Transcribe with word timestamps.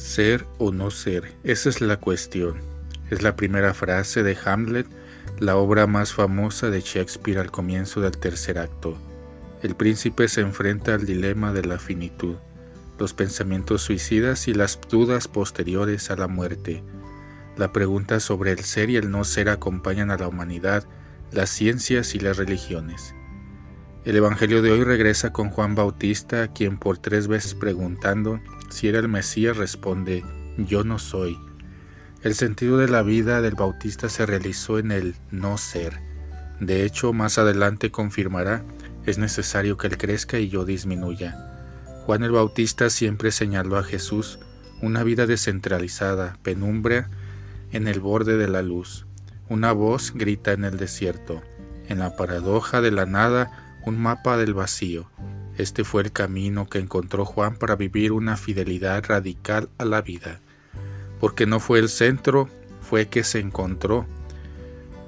Ser 0.00 0.46
o 0.56 0.72
no 0.72 0.90
ser, 0.90 1.30
esa 1.44 1.68
es 1.68 1.82
la 1.82 1.98
cuestión. 1.98 2.54
Es 3.10 3.22
la 3.22 3.36
primera 3.36 3.74
frase 3.74 4.22
de 4.22 4.36
Hamlet, 4.46 4.86
la 5.38 5.56
obra 5.56 5.86
más 5.86 6.14
famosa 6.14 6.70
de 6.70 6.80
Shakespeare 6.80 7.38
al 7.38 7.50
comienzo 7.50 8.00
del 8.00 8.16
tercer 8.16 8.58
acto. 8.58 8.96
El 9.62 9.76
príncipe 9.76 10.26
se 10.28 10.40
enfrenta 10.40 10.94
al 10.94 11.04
dilema 11.04 11.52
de 11.52 11.66
la 11.66 11.78
finitud, 11.78 12.36
los 12.98 13.12
pensamientos 13.12 13.82
suicidas 13.82 14.48
y 14.48 14.54
las 14.54 14.80
dudas 14.88 15.28
posteriores 15.28 16.10
a 16.10 16.16
la 16.16 16.28
muerte. 16.28 16.82
La 17.58 17.70
pregunta 17.70 18.20
sobre 18.20 18.52
el 18.52 18.60
ser 18.60 18.88
y 18.88 18.96
el 18.96 19.10
no 19.10 19.22
ser 19.24 19.50
acompañan 19.50 20.10
a 20.10 20.16
la 20.16 20.28
humanidad, 20.28 20.84
las 21.30 21.50
ciencias 21.50 22.14
y 22.14 22.20
las 22.20 22.38
religiones. 22.38 23.14
El 24.02 24.16
Evangelio 24.16 24.62
de 24.62 24.70
hoy 24.72 24.82
regresa 24.82 25.30
con 25.30 25.50
Juan 25.50 25.74
Bautista, 25.74 26.48
quien 26.48 26.78
por 26.78 26.96
tres 26.96 27.28
veces 27.28 27.54
preguntando 27.54 28.40
si 28.70 28.88
era 28.88 28.98
el 28.98 29.08
Mesías 29.08 29.58
responde, 29.58 30.24
yo 30.56 30.84
no 30.84 30.98
soy. 30.98 31.38
El 32.22 32.34
sentido 32.34 32.78
de 32.78 32.88
la 32.88 33.02
vida 33.02 33.42
del 33.42 33.56
Bautista 33.56 34.08
se 34.08 34.24
realizó 34.24 34.78
en 34.78 34.90
el 34.90 35.16
no 35.30 35.58
ser. 35.58 36.00
De 36.60 36.86
hecho, 36.86 37.12
más 37.12 37.36
adelante 37.36 37.90
confirmará, 37.90 38.64
es 39.04 39.18
necesario 39.18 39.76
que 39.76 39.88
Él 39.88 39.98
crezca 39.98 40.38
y 40.38 40.48
yo 40.48 40.64
disminuya. 40.64 41.36
Juan 42.06 42.22
el 42.22 42.30
Bautista 42.30 42.88
siempre 42.88 43.30
señaló 43.30 43.76
a 43.76 43.84
Jesús 43.84 44.38
una 44.80 45.04
vida 45.04 45.26
descentralizada, 45.26 46.38
penumbra 46.42 47.10
en 47.70 47.86
el 47.86 48.00
borde 48.00 48.38
de 48.38 48.48
la 48.48 48.62
luz. 48.62 49.04
Una 49.50 49.72
voz 49.72 50.12
grita 50.14 50.52
en 50.52 50.64
el 50.64 50.78
desierto. 50.78 51.42
En 51.88 51.98
la 51.98 52.16
paradoja 52.16 52.80
de 52.80 52.92
la 52.92 53.04
nada, 53.04 53.69
un 53.84 54.00
mapa 54.00 54.36
del 54.36 54.54
vacío. 54.54 55.10
Este 55.56 55.84
fue 55.84 56.02
el 56.02 56.12
camino 56.12 56.68
que 56.68 56.78
encontró 56.78 57.24
Juan 57.24 57.56
para 57.56 57.76
vivir 57.76 58.12
una 58.12 58.36
fidelidad 58.36 59.04
radical 59.06 59.68
a 59.78 59.84
la 59.84 60.02
vida. 60.02 60.40
Porque 61.18 61.46
no 61.46 61.60
fue 61.60 61.78
el 61.78 61.88
centro, 61.88 62.48
fue 62.80 63.08
que 63.08 63.24
se 63.24 63.40
encontró. 63.40 64.06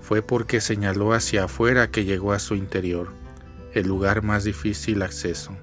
Fue 0.00 0.22
porque 0.22 0.60
señaló 0.60 1.12
hacia 1.12 1.44
afuera 1.44 1.90
que 1.90 2.04
llegó 2.04 2.32
a 2.32 2.38
su 2.38 2.54
interior, 2.54 3.08
el 3.72 3.88
lugar 3.88 4.22
más 4.22 4.44
difícil 4.44 5.02
acceso. 5.02 5.56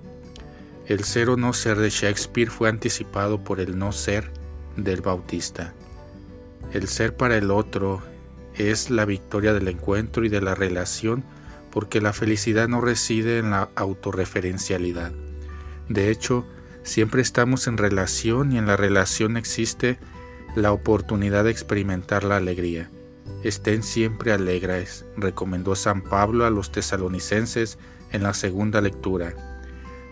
El 0.86 1.06
ser 1.06 1.30
o 1.30 1.38
no 1.38 1.54
ser 1.54 1.78
de 1.78 1.90
Shakespeare 1.90 2.52
fue 2.52 2.68
anticipado 2.68 3.42
por 3.42 3.62
el 3.62 3.78
no 3.78 3.94
ser 3.94 4.30
del 4.76 5.00
Bautista. 5.00 5.74
El 6.74 6.88
ser 6.90 7.16
para 7.16 7.38
el 7.38 7.52
otro 7.52 8.02
es 8.56 8.90
la 8.90 9.06
victoria 9.06 9.54
del 9.54 9.70
encuentro 9.70 10.26
y 10.26 10.30
de 10.30 10.42
la 10.42 10.56
relación 10.56 11.24
porque 11.74 12.02
la 12.02 12.14
felicidad 12.14 12.68
no 12.68 12.82
reside 12.82 13.40
en 13.40 13.50
la 13.50 13.72
autorreferencialidad. 13.76 15.12
De 15.90 16.12
hecho, 16.12 16.46
siempre 16.84 17.24
estamos 17.24 17.66
en 17.66 17.78
relación 17.78 18.52
y 18.52 18.60
en 18.60 18.68
la 18.68 18.78
relación 18.78 19.38
existe 19.38 19.98
la 20.56 20.72
oportunidad 20.72 21.46
de 21.46 21.50
experimentar 21.50 22.26
la 22.26 22.38
alegría. 22.38 22.92
Estén 23.44 23.82
siempre 23.82 24.32
alegres, 24.32 25.04
recomendó 25.18 25.76
San 25.76 26.04
Pablo 26.04 26.46
a 26.46 26.52
los 26.52 26.72
tesalonicenses 26.72 27.80
en 28.12 28.22
la 28.22 28.36
segunda 28.36 28.80
lectura. 28.80 29.34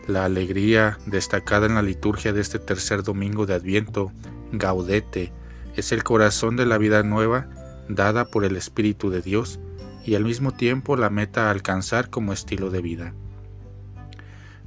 La 0.08 0.26
alegría 0.26 0.98
destacada 1.06 1.68
en 1.68 1.76
la 1.76 1.84
liturgia 1.84 2.34
de 2.34 2.42
este 2.42 2.58
tercer 2.58 3.04
domingo 3.04 3.46
de 3.46 3.54
Adviento, 3.54 4.12
gaudete, 4.52 5.32
es 5.76 5.92
el 5.92 6.04
corazón 6.04 6.56
de 6.56 6.66
la 6.66 6.80
vida 6.80 7.04
nueva 7.04 7.48
dada 7.88 8.26
por 8.26 8.46
el 8.46 8.56
Espíritu 8.56 9.12
de 9.12 9.22
Dios 9.22 9.60
y 10.06 10.16
al 10.16 10.24
mismo 10.24 10.52
tiempo 10.52 10.96
la 10.96 11.10
meta 11.10 11.48
a 11.48 11.52
alcanzar 11.52 12.10
como 12.10 12.34
estilo 12.34 12.70
de 12.70 12.82
vida. 12.82 13.14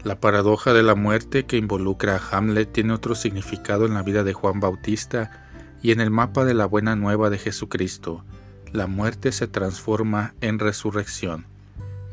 La 0.04 0.20
paradoja 0.20 0.74
de 0.74 0.82
la 0.82 0.94
muerte 0.94 1.46
que 1.46 1.56
involucra 1.56 2.16
a 2.16 2.36
Hamlet 2.36 2.70
tiene 2.70 2.92
otro 2.92 3.14
significado 3.14 3.86
en 3.86 3.94
la 3.94 4.02
vida 4.02 4.22
de 4.22 4.34
Juan 4.34 4.60
Bautista 4.60 5.46
y 5.82 5.92
en 5.92 6.00
el 6.00 6.10
mapa 6.10 6.44
de 6.44 6.52
la 6.52 6.66
buena 6.66 6.94
nueva 6.94 7.30
de 7.30 7.38
Jesucristo. 7.38 8.22
La 8.70 8.86
muerte 8.86 9.32
se 9.32 9.46
transforma 9.46 10.34
en 10.42 10.58
resurrección. 10.58 11.46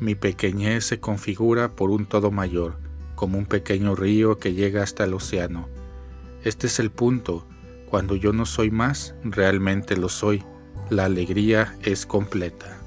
Mi 0.00 0.14
pequeñez 0.14 0.84
se 0.86 1.00
configura 1.00 1.76
por 1.76 1.90
un 1.90 2.06
todo 2.06 2.30
mayor, 2.30 2.78
como 3.14 3.36
un 3.36 3.46
pequeño 3.46 3.94
río 3.94 4.38
que 4.38 4.54
llega 4.54 4.82
hasta 4.82 5.04
el 5.04 5.14
océano. 5.14 5.68
Este 6.44 6.66
es 6.66 6.80
el 6.80 6.90
punto. 6.90 7.46
Cuando 7.88 8.16
yo 8.16 8.32
no 8.32 8.46
soy 8.46 8.70
más, 8.70 9.14
realmente 9.22 9.96
lo 9.96 10.08
soy. 10.08 10.44
La 10.88 11.04
alegría 11.04 11.76
es 11.82 12.06
completa. 12.06 12.81